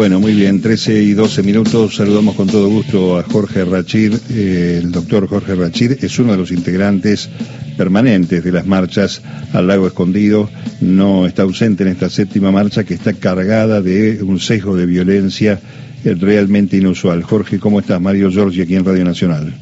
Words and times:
Bueno, 0.00 0.18
muy 0.18 0.32
bien, 0.32 0.62
13 0.62 1.02
y 1.02 1.12
12 1.12 1.42
minutos. 1.42 1.96
Saludamos 1.96 2.34
con 2.34 2.46
todo 2.46 2.70
gusto 2.70 3.18
a 3.18 3.22
Jorge 3.22 3.66
Rachid. 3.66 4.14
Eh, 4.30 4.80
el 4.82 4.92
doctor 4.92 5.28
Jorge 5.28 5.54
Rachid 5.54 6.02
es 6.02 6.18
uno 6.18 6.32
de 6.32 6.38
los 6.38 6.52
integrantes 6.52 7.28
permanentes 7.76 8.42
de 8.42 8.50
las 8.50 8.64
marchas 8.64 9.20
al 9.52 9.66
lago 9.66 9.86
escondido. 9.86 10.48
No 10.80 11.26
está 11.26 11.42
ausente 11.42 11.82
en 11.82 11.90
esta 11.90 12.08
séptima 12.08 12.50
marcha 12.50 12.84
que 12.84 12.94
está 12.94 13.12
cargada 13.12 13.82
de 13.82 14.22
un 14.22 14.40
sesgo 14.40 14.74
de 14.74 14.86
violencia 14.86 15.60
eh, 16.02 16.16
realmente 16.18 16.78
inusual. 16.78 17.22
Jorge, 17.22 17.58
¿cómo 17.58 17.78
estás? 17.78 18.00
Mario 18.00 18.30
Giorgi 18.30 18.62
aquí 18.62 18.76
en 18.76 18.86
Radio 18.86 19.04
Nacional. 19.04 19.52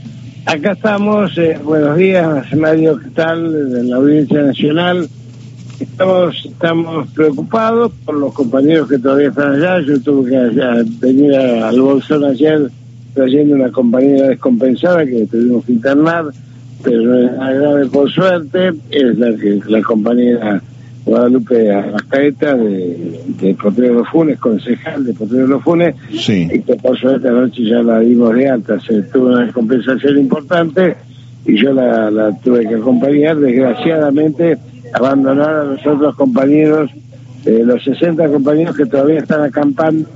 Acá 0.47 0.71
estamos. 0.71 1.37
Eh, 1.37 1.59
buenos 1.65 1.97
días, 1.97 2.55
Mario. 2.55 2.97
¿Qué 3.01 3.11
tal? 3.11 3.45
En 3.77 3.91
la 3.91 3.97
Audiencia 3.97 4.41
Nacional. 4.41 5.09
Estamos, 5.81 6.45
estamos 6.45 7.09
preocupados 7.11 7.93
por 8.05 8.17
los 8.17 8.33
compañeros 8.33 8.89
que 8.89 8.99
todavía 8.99 9.29
están 9.29 9.55
allá. 9.55 9.81
Yo 9.81 10.01
tuve 10.01 10.31
que 10.31 10.85
venir 11.01 11.35
al 11.37 11.81
Bolsón 11.81 12.25
ayer 12.25 12.69
trayendo 13.15 13.55
una 13.55 13.71
compañera 13.71 14.29
descompensada 14.29 15.07
que 15.07 15.27
tuvimos 15.27 15.65
que 15.65 15.73
internar, 15.73 16.27
pero 16.83 17.19
es 17.23 17.33
grave 17.33 17.87
por 17.87 18.11
suerte. 18.11 18.73
Es 18.91 19.19
la, 19.19 19.37
que, 19.37 19.61
la 19.69 19.81
compañera 19.83 20.63
Guadalupe 21.05 21.73
Arrascaeta 21.73 22.57
de, 22.57 23.21
de 23.41 23.55
Potrero 23.55 23.95
Los 23.95 24.09
Funes, 24.09 24.39
concejal 24.39 25.05
de 25.05 25.15
Potrero 25.15 25.47
Los 25.47 25.63
Funes, 25.63 25.95
y 26.11 26.61
que 26.61 26.75
por 26.75 26.99
suerte 26.99 27.29
anoche 27.29 27.65
ya 27.65 27.83
la 27.83 28.01
dimos 28.01 28.35
de 28.35 28.49
alta. 28.49 28.81
Se 28.81 29.03
tuvo 29.03 29.29
una 29.29 29.45
descompensación 29.45 30.19
importante 30.19 30.97
y 31.47 31.57
yo 31.57 31.73
la, 31.73 32.11
la 32.11 32.37
tuve 32.41 32.69
que 32.69 32.75
acompañar. 32.75 33.39
Desgraciadamente 33.39 34.59
abandonar 34.95 35.55
a 35.55 35.65
los 35.65 35.87
otros 35.87 36.15
compañeros, 36.17 36.91
eh, 37.45 37.63
los 37.65 37.83
60 37.85 38.29
compañeros 38.29 38.77
que 38.77 38.87
todavía 38.87 39.21
están 39.21 39.43
acampando 39.43 40.09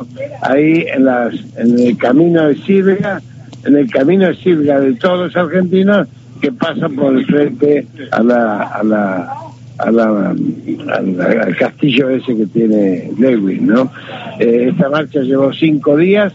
ahí 0.43 0.87
en, 0.93 1.05
las, 1.05 1.35
en 1.57 1.79
el 1.79 1.97
camino 1.97 2.49
de 2.49 2.57
Silvia, 2.57 3.23
en 3.65 3.77
el 3.77 3.91
camino 3.91 4.27
de 4.27 4.35
Silvia 4.37 4.81
de 4.81 4.95
todos 4.95 5.27
los 5.27 5.37
argentinos 5.37 6.09
que 6.41 6.51
pasan 6.53 6.97
por 6.97 7.17
el 7.17 7.25
frente 7.25 7.87
a 8.11 8.23
la, 8.23 8.63
a 8.63 8.83
la, 8.83 9.45
al 9.79 11.57
castillo 11.57 12.11
ese 12.11 12.37
que 12.37 12.47
tiene 12.47 13.11
Lewis, 13.19 13.63
¿no? 13.63 13.91
Eh, 14.39 14.69
esta 14.71 14.89
marcha 14.89 15.21
llevó 15.21 15.53
cinco 15.53 15.97
días 15.97 16.33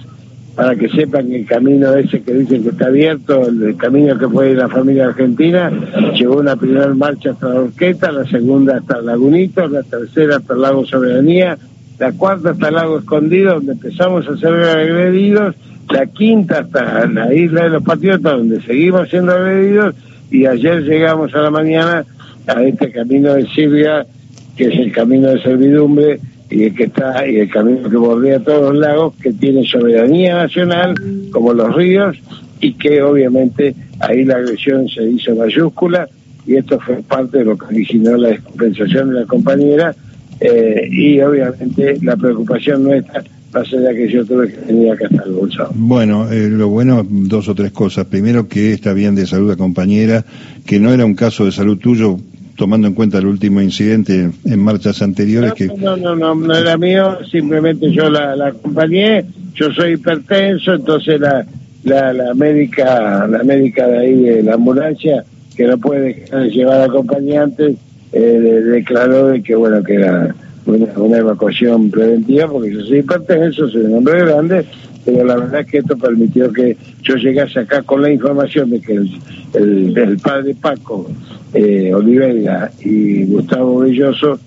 para 0.57 0.75
que 0.75 0.89
sepan 0.89 1.29
que 1.29 1.35
el 1.35 1.45
camino 1.45 1.93
ese 1.93 2.23
que 2.23 2.33
dicen 2.33 2.63
que 2.63 2.69
está 2.69 2.87
abierto, 2.87 3.47
el, 3.47 3.77
camino 3.77 4.17
que 4.17 4.49
ir 4.49 4.57
la 4.57 4.67
familia 4.67 5.05
argentina, 5.05 5.71
llegó 6.15 6.37
una 6.37 6.55
primera 6.55 6.91
marcha 6.95 7.29
hasta 7.29 7.49
la 7.49 7.59
Orqueta, 7.61 8.11
la 8.11 8.25
segunda 8.25 8.77
hasta 8.77 8.99
Lagunito, 8.99 9.67
la 9.67 9.83
tercera 9.83 10.37
hasta 10.37 10.55
el 10.55 10.61
Lago 10.61 10.83
Soberanía, 10.83 11.59
la 11.99 12.11
cuarta 12.13 12.49
hasta 12.49 12.69
el 12.69 12.73
Lago 12.73 12.97
Escondido, 12.97 13.53
donde 13.53 13.73
empezamos 13.73 14.27
a 14.27 14.35
ser 14.35 14.55
agredidos, 14.55 15.53
la 15.91 16.07
quinta 16.07 16.61
hasta 16.61 17.05
la 17.05 17.31
isla 17.35 17.65
de 17.65 17.69
los 17.69 17.83
Patriotas, 17.83 18.33
donde 18.33 18.59
seguimos 18.61 19.09
siendo 19.09 19.33
agredidos, 19.33 19.93
y 20.31 20.47
ayer 20.47 20.81
llegamos 20.81 21.35
a 21.35 21.41
la 21.43 21.51
mañana 21.51 22.03
a 22.47 22.63
este 22.63 22.91
camino 22.91 23.35
de 23.35 23.45
Silvia, 23.49 24.07
que 24.55 24.69
es 24.69 24.79
el 24.79 24.91
camino 24.91 25.29
de 25.29 25.39
servidumbre, 25.39 26.19
y 26.49 26.63
el 26.63 26.75
que 26.75 26.85
está 26.85 27.27
y 27.27 27.37
el 27.39 27.49
camino 27.49 27.89
que 27.89 27.97
bordea 27.97 28.39
todos 28.39 28.73
los 28.73 28.77
lagos 28.77 29.13
que 29.21 29.33
tiene 29.33 29.65
soberanía 29.65 30.35
nacional 30.35 30.95
como 31.31 31.53
los 31.53 31.75
ríos 31.75 32.17
y 32.61 32.73
que 32.73 33.01
obviamente 33.01 33.75
ahí 33.99 34.23
la 34.23 34.35
agresión 34.35 34.87
se 34.87 35.03
hizo 35.03 35.35
mayúscula 35.35 36.07
y 36.45 36.55
esto 36.55 36.79
fue 36.79 36.95
parte 37.03 37.39
de 37.39 37.45
lo 37.45 37.57
que 37.57 37.65
originó 37.65 38.15
la 38.15 38.29
descompensación 38.29 39.09
de 39.09 39.19
la 39.21 39.25
compañera 39.25 39.95
eh, 40.39 40.87
y 40.89 41.19
obviamente 41.19 41.97
la 42.01 42.15
preocupación 42.15 42.83
nuestra 42.83 43.23
va 43.55 43.61
a 43.61 43.65
ser 43.65 43.81
la 43.81 43.93
que 43.93 44.09
yo 44.09 44.25
tuve 44.25 44.49
que 44.49 44.57
venir 44.61 44.91
acá 44.91 45.07
hasta 45.09 45.23
el 45.23 45.31
bolsón. 45.31 45.67
Bueno, 45.73 46.31
eh, 46.31 46.49
lo 46.49 46.67
bueno, 46.67 47.05
dos 47.07 47.47
o 47.47 47.55
tres 47.55 47.71
cosas. 47.71 48.05
Primero, 48.05 48.47
que 48.47 48.73
está 48.73 48.93
bien 48.93 49.15
de 49.15 49.25
salud 49.25 49.49
la 49.49 49.55
compañera, 49.55 50.25
que 50.65 50.79
no 50.79 50.93
era 50.93 51.05
un 51.05 51.15
caso 51.15 51.45
de 51.45 51.51
salud 51.51 51.77
tuyo, 51.77 52.19
tomando 52.57 52.87
en 52.87 52.93
cuenta 52.93 53.19
el 53.19 53.27
último 53.27 53.61
incidente 53.61 54.31
en 54.43 54.59
marchas 54.59 55.01
anteriores. 55.01 55.51
No, 55.51 55.55
que... 55.55 55.67
no, 55.67 55.95
no, 55.95 56.15
no, 56.15 56.35
no 56.35 56.55
era 56.55 56.75
mío, 56.75 57.19
simplemente 57.31 57.91
yo 57.91 58.09
la, 58.09 58.35
la 58.35 58.47
acompañé, 58.47 59.25
yo 59.53 59.71
soy 59.71 59.93
hipertenso, 59.93 60.73
entonces 60.73 61.19
la, 61.21 61.45
la, 61.83 62.11
la 62.11 62.33
médica, 62.33 63.27
la 63.27 63.43
médica 63.43 63.87
de 63.87 63.99
ahí 63.99 64.15
de 64.15 64.43
la 64.43 64.55
ambulancia, 64.55 65.23
que 65.55 65.65
no 65.65 65.77
puede 65.77 66.25
llevar 66.49 66.81
acompañantes, 66.81 67.77
eh, 68.11 68.19
declaró 68.19 69.27
de 69.27 69.43
que 69.43 69.55
bueno 69.55 69.83
que 69.83 69.95
era 69.95 70.33
una, 70.65 70.87
una, 70.97 71.17
evacuación 71.17 71.91
preventiva 71.91 72.47
porque 72.47 72.73
yo 72.73 72.81
soy 72.81 72.99
hipertenso, 72.99 73.69
soy 73.69 73.81
un 73.81 73.95
hombre 73.95 74.25
grande, 74.25 74.65
pero 75.07 75.23
la 75.23 75.37
verdad 75.37 75.61
es 75.61 75.67
que 75.67 75.77
esto 75.77 75.97
permitió 75.97 76.51
que 76.51 76.75
yo 77.01 77.15
llegase 77.15 77.61
acá 77.61 77.81
con 77.81 78.01
la 78.01 78.11
información 78.11 78.69
de 78.69 78.81
que 78.81 78.91
el, 78.91 79.09
el, 79.53 79.97
el 79.97 80.17
padre 80.17 80.53
Paco 80.53 81.09
eh, 81.53 81.93
Oliveira 81.93 82.69
y 82.83 83.23
Gustavo 83.23 83.79
Belloso 83.79 84.37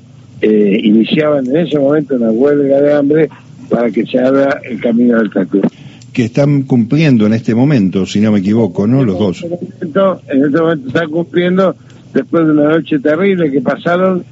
eh, 0.42 0.78
iniciaban 0.82 1.46
en 1.46 1.56
ese 1.56 1.78
momento 1.78 2.14
una 2.14 2.30
huelga 2.30 2.78
de 2.78 2.92
hambre 2.92 3.30
para 3.70 3.90
que 3.90 4.04
se 4.04 4.18
abra 4.18 4.60
el 4.62 4.78
camino 4.82 5.16
del 5.16 5.30
Tacur. 5.30 5.62
Que 6.12 6.26
están 6.26 6.64
cumpliendo 6.64 7.24
en 7.24 7.32
este 7.32 7.54
momento, 7.54 8.04
si 8.04 8.20
no 8.20 8.30
me 8.30 8.40
equivoco, 8.40 8.86
¿no? 8.86 9.02
Los 9.02 9.18
dos. 9.18 9.42
En 9.42 9.54
este 9.54 9.64
momento, 9.64 10.20
en 10.28 10.44
este 10.44 10.60
momento 10.60 10.88
están 10.88 11.10
cumpliendo 11.10 11.76
después 12.12 12.44
de 12.44 12.52
una 12.52 12.64
noche 12.64 12.98
terrible 12.98 13.50
que 13.50 13.62
pasaron 13.62 14.24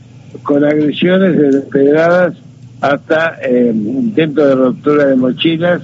con 0.43 0.63
agresiones 0.63 1.39
de 1.39 1.61
pedradas 1.63 2.35
hasta 2.83 3.39
eh, 3.43 3.73
intento 3.75 4.47
de 4.47 4.55
ruptura 4.55 5.07
de 5.07 5.17
mochilas 5.17 5.81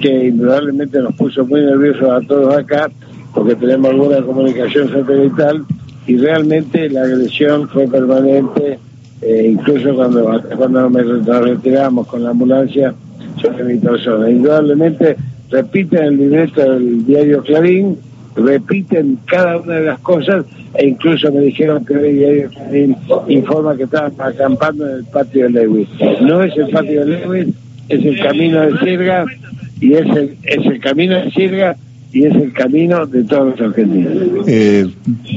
que 0.00 0.28
indudablemente 0.28 1.00
nos 1.00 1.14
puso 1.14 1.44
muy 1.46 1.60
nerviosos 1.60 2.10
a 2.10 2.20
todos 2.26 2.54
acá 2.56 2.90
porque 3.34 3.56
tenemos 3.56 3.90
alguna 3.90 4.22
comunicación 4.22 4.88
satelital 4.90 5.64
y 6.06 6.16
realmente 6.16 6.88
la 6.90 7.02
agresión 7.02 7.68
fue 7.68 7.88
permanente, 7.88 8.78
eh, 9.22 9.48
incluso 9.50 9.94
cuando, 9.94 10.42
cuando 10.56 10.88
nos 10.90 11.44
retiramos 11.44 12.06
con 12.06 12.22
la 12.22 12.30
ambulancia 12.30 12.94
sobre 13.40 13.64
mi 13.64 13.76
persona. 13.78 14.30
Indudablemente 14.30 15.16
repiten 15.50 16.04
el 16.04 16.16
libreto 16.16 16.60
del 16.60 17.04
diario 17.06 17.42
Clarín, 17.42 17.96
repiten 18.36 19.18
cada 19.26 19.58
una 19.58 19.74
de 19.74 19.86
las 19.86 20.00
cosas 20.00 20.44
e 20.74 20.88
incluso 20.88 21.32
me 21.32 21.40
dijeron 21.40 21.84
que 21.84 21.94
el 21.94 22.16
diario 22.16 22.50
Clarín 22.50 22.96
informa 23.28 23.76
que 23.76 23.84
estaban 23.84 24.12
acampando 24.18 24.88
en 24.88 24.98
el 24.98 25.04
patio 25.04 25.44
de 25.44 25.50
Lewis. 25.50 25.88
No 26.20 26.42
es 26.42 26.56
el 26.56 26.68
patio 26.68 27.04
de 27.04 27.18
Lewis, 27.18 27.54
es 27.88 28.04
el 28.04 28.20
camino 28.20 28.60
de 28.60 28.78
Sirga 28.78 29.24
y 29.84 29.92
es 29.92 30.06
el, 30.16 30.36
es 30.44 30.66
el 30.66 30.80
camino 30.80 31.14
de 31.14 31.30
Sirga 31.30 31.76
y 32.10 32.24
es 32.24 32.34
el 32.34 32.52
camino 32.54 33.04
de 33.06 33.24
todos 33.24 33.50
los 33.50 33.68
argentinos. 33.68 34.12
Eh, 34.46 34.86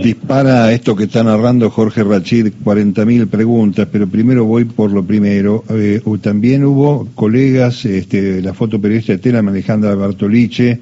dispara 0.01 0.71
esto 0.71 0.95
que 0.95 1.05
está 1.05 1.21
narrando 1.23 1.69
Jorge 1.69 2.03
Rachid, 2.03 2.53
40.000 2.63 3.27
preguntas, 3.27 3.89
pero 3.91 4.07
primero 4.07 4.45
voy 4.45 4.63
por 4.63 4.91
lo 4.91 5.03
primero. 5.03 5.65
Eh, 5.69 6.01
también 6.21 6.63
hubo 6.63 7.09
colegas, 7.15 7.83
este, 7.83 8.41
la 8.41 8.53
fotoperiodista 8.53 9.13
de 9.13 9.17
Tela, 9.17 9.39
Alejandra 9.39 9.95
Bartoliche, 9.95 10.79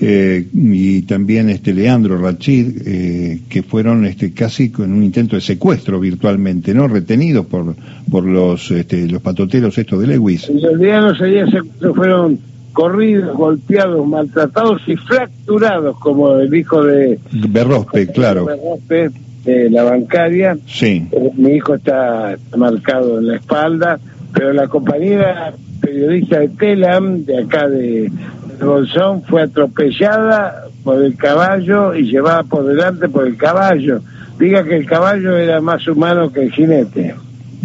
eh, 0.00 0.46
y 0.52 1.02
también 1.02 1.50
este 1.50 1.74
Leandro 1.74 2.18
Rachid, 2.18 2.82
eh, 2.86 3.40
que 3.48 3.64
fueron 3.64 4.04
este, 4.06 4.32
casi 4.32 4.70
con 4.70 4.92
un 4.92 5.02
intento 5.02 5.34
de 5.34 5.42
secuestro 5.42 5.98
virtualmente, 5.98 6.72
¿no? 6.72 6.86
Retenidos 6.86 7.46
por, 7.46 7.74
por 8.08 8.22
los, 8.22 8.70
este, 8.70 9.08
los 9.08 9.20
patoteros 9.22 9.76
estos 9.76 10.00
de 10.00 10.06
Lewis. 10.06 10.48
En 10.48 10.60
realidad 10.60 11.00
no 11.00 11.16
sería 11.16 11.46
secuestro, 11.46 11.94
fueron 11.94 12.38
corridos, 12.78 13.36
golpeados, 13.36 14.06
maltratados 14.06 14.80
y 14.86 14.94
fracturados, 14.94 15.98
como 15.98 16.36
el 16.36 16.54
hijo 16.54 16.84
de 16.84 17.18
Berrospe, 17.32 18.06
claro. 18.06 18.44
Berrospe, 18.44 19.10
de 19.44 19.68
la 19.68 19.82
bancaria. 19.82 20.56
Sí. 20.64 21.04
Eh, 21.10 21.30
mi 21.34 21.54
hijo 21.54 21.74
está 21.74 22.36
marcado 22.56 23.18
en 23.18 23.26
la 23.26 23.34
espalda, 23.34 23.98
pero 24.32 24.52
la 24.52 24.68
compañera 24.68 25.54
periodista 25.80 26.38
de 26.38 26.50
Telam, 26.50 27.24
de 27.24 27.42
acá 27.42 27.68
de, 27.68 28.12
de 28.60 28.64
Bolsón, 28.64 29.24
fue 29.24 29.42
atropellada 29.42 30.68
por 30.84 31.02
el 31.02 31.16
caballo 31.16 31.96
y 31.96 32.04
llevada 32.04 32.44
por 32.44 32.64
delante 32.64 33.08
por 33.08 33.26
el 33.26 33.36
caballo. 33.36 34.02
Diga 34.38 34.62
que 34.62 34.76
el 34.76 34.86
caballo 34.86 35.36
era 35.36 35.60
más 35.60 35.88
humano 35.88 36.30
que 36.30 36.42
el 36.42 36.52
jinete. 36.52 37.16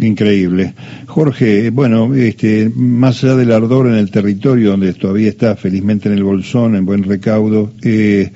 Increíble. 0.04 0.74
Jorge, 1.06 1.70
bueno, 1.70 2.14
este, 2.14 2.70
más 2.74 3.22
allá 3.24 3.36
del 3.36 3.52
ardor 3.52 3.86
en 3.86 3.94
el 3.94 4.10
territorio 4.10 4.70
donde 4.70 4.92
todavía 4.92 5.28
está 5.28 5.56
felizmente 5.56 6.08
en 6.08 6.16
el 6.16 6.24
bolsón, 6.24 6.76
en 6.76 6.84
buen 6.84 7.04
recaudo, 7.04 7.70
eh, 7.82 8.30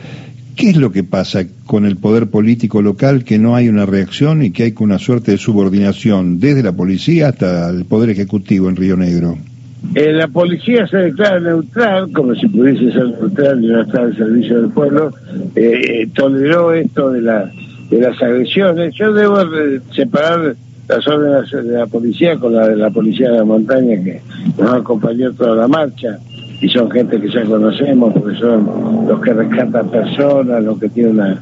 ¿qué 0.57 0.71
es 0.71 0.77
lo 0.77 0.91
que 0.91 1.05
pasa 1.05 1.45
con 1.67 1.85
el 1.85 1.97
poder 1.97 2.29
político 2.29 2.81
local 2.81 3.25
que 3.25 3.39
no 3.39 3.55
hay 3.55 3.69
una 3.69 3.87
reacción 3.87 4.43
y 4.43 4.51
que 4.51 4.65
hay 4.65 4.75
una 4.79 4.99
suerte 4.99 5.33
de 5.33 5.39
subordinación 5.39 6.41
desde 6.41 6.63
la 6.63 6.73
policía 6.73 7.29
hasta 7.29 7.69
el 7.71 7.85
poder 7.85 8.11
ejecutivo 8.11 8.69
en 8.69 8.77
Río 8.77 8.97
Negro? 8.97 9.37
Eh, 9.95 10.13
la 10.13 10.29
policía 10.29 10.87
se 10.87 10.97
declara 10.97 11.41
neutral, 11.41 12.11
como 12.13 12.35
si 12.35 12.49
pudiese 12.49 12.93
ser 12.93 13.09
neutral 13.09 13.63
y 13.63 13.69
no 13.69 13.83
estar 13.83 14.03
al 14.03 14.17
servicio 14.17 14.61
del 14.61 14.71
pueblo, 14.71 15.13
eh, 15.55 16.09
toleró 16.15 16.73
esto 16.73 17.11
de, 17.11 17.23
la, 17.23 17.51
de 17.91 18.01
las 18.01 18.21
agresiones. 18.21 18.95
Yo 18.95 19.13
debo 19.13 19.39
separar 19.95 20.57
las 20.89 21.07
órdenes 21.07 21.51
de 21.51 21.79
la 21.79 21.87
policía 21.87 22.37
con 22.37 22.55
la 22.55 22.69
de 22.69 22.77
la 22.77 22.91
policía 22.91 23.31
de 23.31 23.39
la 23.39 23.45
montaña 23.45 24.03
que 24.03 24.21
nos 24.59 24.73
acompañó 24.73 25.33
toda 25.33 25.55
la 25.55 25.69
marcha 25.69 26.19
y 26.61 26.69
son 26.69 26.91
gente 26.91 27.21
que 27.21 27.31
ya 27.31 27.45
conocemos 27.45 28.13
porque 28.15 28.37
son 28.39 29.07
los 29.07 29.21
que 29.21 29.33
rescatan 29.33 29.91
personas, 29.91 30.65
los 30.65 30.79
que 30.79 30.89
tienen 30.89 31.15
una, 31.15 31.41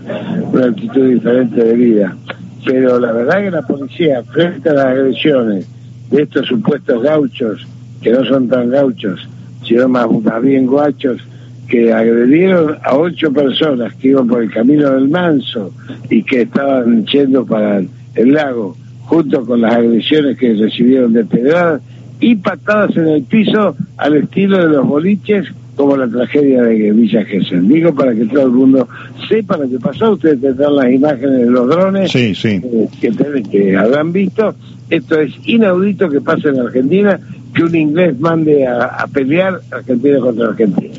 una 0.53 0.67
actitud 0.67 1.09
diferente 1.09 1.65
de 1.65 1.73
vida. 1.75 2.17
Pero 2.65 2.99
la 2.99 3.13
verdad 3.13 3.43
que 3.43 3.51
la 3.51 3.63
policía, 3.63 4.23
frente 4.25 4.69
a 4.69 4.75
las 4.75 4.87
agresiones 4.87 5.67
de 6.11 6.23
estos 6.23 6.47
supuestos 6.47 7.03
gauchos, 7.03 7.67
que 8.03 8.11
no 8.11 8.25
son 8.25 8.49
tan 8.49 8.69
gauchos, 8.71 9.27
sino 9.65 9.89
más, 9.89 10.07
más 10.11 10.43
bien 10.43 10.67
guachos, 10.67 11.21
que 11.69 11.93
agredieron 11.93 12.77
a 12.85 12.97
ocho 12.97 13.33
personas 13.33 13.95
que 13.95 14.09
iban 14.09 14.27
por 14.27 14.43
el 14.43 14.51
camino 14.51 14.91
del 14.91 15.09
Manso 15.09 15.73
y 16.11 16.23
que 16.23 16.43
estaban 16.43 17.07
yendo 17.07 17.45
para 17.45 17.79
el 17.79 18.33
lago, 18.33 18.77
junto 19.07 19.45
con 19.45 19.61
las 19.61 19.75
agresiones 19.75 20.37
que 20.37 20.55
recibieron 20.55 21.13
de 21.13 21.25
pedradas 21.25 21.81
y 22.21 22.37
patadas 22.37 22.97
en 22.97 23.09
el 23.09 23.23
piso 23.23 23.77
al 23.97 24.17
estilo 24.17 24.59
de 24.59 24.69
los 24.69 24.87
boliches 24.87 25.47
como 25.77 25.97
la 25.97 26.09
tragedia 26.09 26.63
de 26.63 26.91
Villa 26.93 27.25
Gesell. 27.25 27.69
Digo 27.69 27.95
para 27.95 28.15
que 28.15 28.25
todo 28.25 28.47
el 28.47 28.53
mundo 28.53 28.89
sepa 29.29 29.59
lo 29.59 29.69
que 29.69 29.79
pasó. 29.79 30.13
Ustedes 30.13 30.41
tendrán 30.41 30.77
las 30.77 30.91
imágenes 30.91 31.41
de 31.41 31.51
los 31.51 31.69
drones 31.69 32.11
sí, 32.11 32.35
sí. 32.35 32.61
Eh, 32.65 32.89
que, 33.01 33.43
que 33.51 33.77
habrán 33.77 34.13
visto. 34.13 34.55
Esto 34.89 35.21
es 35.21 35.35
inaudito 35.45 36.09
que 36.09 36.21
pase 36.21 36.49
en 36.49 36.61
Argentina, 36.61 37.21
que 37.55 37.63
un 37.63 37.75
inglés 37.75 38.19
mande 38.19 38.67
a, 38.67 38.87
a 38.87 39.07
pelear 39.09 39.61
Argentina 39.71 40.19
contra 40.21 40.49
Argentina. 40.49 40.95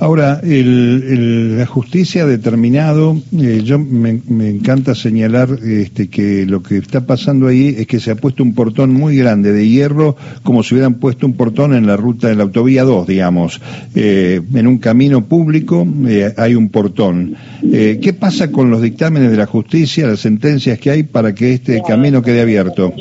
Ahora, 0.00 0.40
el, 0.44 1.58
la 1.58 1.66
justicia 1.66 2.22
ha 2.22 2.26
determinado, 2.26 3.16
eh, 3.36 3.62
yo 3.64 3.80
me, 3.80 4.20
encanta 4.48 4.94
señalar 4.94 5.48
este, 5.64 6.08
que 6.08 6.46
lo 6.46 6.62
que 6.62 6.76
está 6.76 7.00
pasando 7.00 7.48
ahí 7.48 7.74
es 7.76 7.88
que 7.88 7.98
se 7.98 8.12
ha 8.12 8.14
puesto 8.14 8.44
un 8.44 8.54
portón 8.54 8.92
muy 8.92 9.16
grande 9.16 9.52
de 9.52 9.68
hierro, 9.68 10.16
como 10.44 10.62
si 10.62 10.74
hubieran 10.74 10.94
puesto 10.94 11.26
un 11.26 11.32
portón 11.32 11.74
en 11.74 11.88
la 11.88 11.96
ruta 11.96 12.28
de 12.28 12.36
la 12.36 12.44
autovía 12.44 12.84
2, 12.84 13.08
digamos. 13.08 13.60
Eh, 13.96 14.40
en 14.54 14.66
un 14.68 14.78
camino 14.78 15.24
público 15.24 15.84
eh, 16.06 16.32
hay 16.36 16.54
un 16.54 16.68
portón. 16.68 17.34
¿Qué 17.60 18.16
pasa 18.18 18.52
con 18.52 18.70
los 18.70 18.80
dictámenes 18.80 19.32
de 19.32 19.36
la 19.36 19.46
justicia, 19.46 20.06
las 20.06 20.20
sentencias 20.20 20.78
que 20.78 20.90
hay 20.90 21.02
para 21.02 21.34
que 21.34 21.54
este 21.54 21.82
camino 21.82 22.22
quede 22.22 22.42
abierto? 22.42 22.92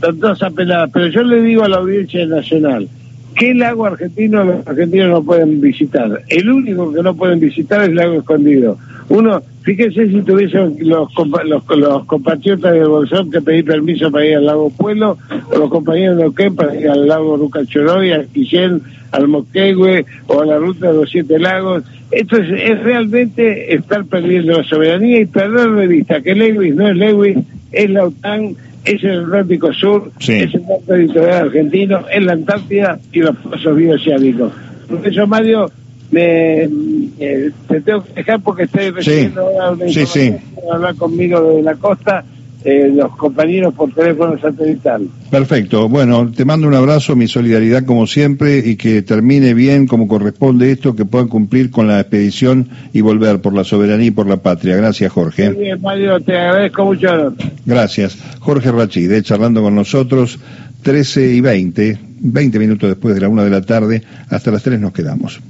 Pero 0.00 1.06
yo 1.08 1.22
le 1.22 1.42
digo 1.42 1.64
a 1.64 1.68
la 1.68 1.76
Audiencia 1.78 2.26
Nacional, 2.26 2.88
¿Qué 3.36 3.54
lago 3.54 3.86
argentino 3.86 4.44
los 4.44 4.66
argentinos 4.66 5.10
no 5.10 5.22
pueden 5.22 5.60
visitar? 5.60 6.22
El 6.28 6.50
único 6.50 6.92
que 6.92 7.02
no 7.02 7.14
pueden 7.14 7.40
visitar 7.40 7.82
es 7.82 7.88
el 7.88 7.94
lago 7.94 8.18
escondido. 8.18 8.76
Uno, 9.08 9.42
fíjense 9.62 10.08
si 10.08 10.22
tuviesen 10.22 10.76
los, 10.80 11.08
los, 11.16 12.04
compatriotas 12.04 12.72
del 12.72 12.88
Bolsón 12.88 13.30
que 13.30 13.40
pedir 13.40 13.64
permiso 13.64 14.10
para 14.10 14.26
ir 14.26 14.36
al 14.36 14.46
lago 14.46 14.70
Pueblo, 14.70 15.18
o 15.52 15.58
los 15.58 15.70
compañeros 15.70 16.16
de 16.16 16.26
Oquén 16.26 16.54
para 16.54 16.78
ir 16.78 16.88
al 16.88 17.08
lago 17.08 17.36
Rucachoroy, 17.36 18.12
al 18.12 18.26
Quillén, 18.26 18.82
al 19.10 19.28
Moquegüe 19.28 20.04
o 20.26 20.40
a 20.40 20.46
la 20.46 20.58
ruta 20.58 20.88
de 20.88 20.94
los 20.94 21.10
Siete 21.10 21.38
Lagos. 21.38 21.82
Esto 22.10 22.36
es, 22.36 22.50
es 22.50 22.82
realmente 22.82 23.74
estar 23.74 24.04
perdiendo 24.04 24.58
la 24.58 24.64
soberanía 24.64 25.20
y 25.20 25.26
perder 25.26 25.70
de 25.70 25.86
vista 25.86 26.20
que 26.20 26.34
Lewis 26.34 26.74
no 26.74 26.88
es 26.88 26.96
Lewis, 26.96 27.38
es 27.72 27.90
la 27.90 28.04
OTAN 28.04 28.56
es 28.84 29.04
el 29.04 29.24
Atlántico 29.24 29.72
Sur, 29.72 30.10
es 30.18 30.28
el 30.28 30.62
norte 30.66 30.94
editorial 30.94 31.46
argentino, 31.46 32.04
es 32.10 32.22
la 32.22 32.32
Antártida 32.32 32.98
y 33.12 33.20
los 33.20 33.36
pozos 33.36 33.76
bioceánicos. 33.76 34.52
Por 34.88 35.06
eso, 35.06 35.26
Mario, 35.26 35.70
me, 36.10 36.64
eh, 36.64 37.50
te 37.68 37.80
tengo 37.80 38.02
que 38.02 38.12
dejar 38.14 38.40
porque 38.40 38.64
estoy 38.64 38.90
recibiendo 38.90 39.42
ahora 39.42 39.70
una 39.70 39.86
información 39.86 40.40
hablar 40.72 40.94
conmigo 40.96 41.56
de 41.56 41.62
la 41.62 41.74
costa 41.74 42.24
eh, 42.64 42.90
los 42.94 43.16
compañeros 43.16 43.74
por 43.74 43.92
teléfono 43.92 44.38
satelital. 44.38 45.08
Perfecto. 45.30 45.88
Bueno, 45.88 46.30
te 46.30 46.44
mando 46.44 46.68
un 46.68 46.74
abrazo, 46.74 47.16
mi 47.16 47.26
solidaridad 47.26 47.84
como 47.84 48.06
siempre 48.06 48.58
y 48.58 48.76
que 48.76 49.02
termine 49.02 49.54
bien 49.54 49.86
como 49.86 50.06
corresponde 50.06 50.70
esto, 50.70 50.94
que 50.94 51.04
puedan 51.04 51.28
cumplir 51.28 51.70
con 51.70 51.88
la 51.88 52.00
expedición 52.00 52.68
y 52.92 53.00
volver 53.00 53.40
por 53.40 53.54
la 53.54 53.64
soberanía 53.64 54.08
y 54.08 54.10
por 54.10 54.26
la 54.26 54.38
patria. 54.38 54.76
Gracias, 54.76 55.10
Jorge. 55.12 55.50
Muy 55.50 55.64
bien, 55.64 55.80
Mario, 55.80 56.20
te 56.20 56.36
agradezco 56.36 56.84
mucho. 56.84 57.34
Gracias. 57.64 58.18
Jorge 58.40 58.70
Rachide, 58.70 59.22
charlando 59.22 59.62
con 59.62 59.74
nosotros, 59.74 60.38
13 60.82 61.32
y 61.32 61.40
20, 61.40 61.98
20 62.20 62.58
minutos 62.58 62.90
después 62.90 63.14
de 63.14 63.20
la 63.22 63.28
una 63.28 63.44
de 63.44 63.50
la 63.50 63.62
tarde, 63.62 64.02
hasta 64.28 64.50
las 64.50 64.62
3 64.62 64.80
nos 64.80 64.92
quedamos. 64.92 65.40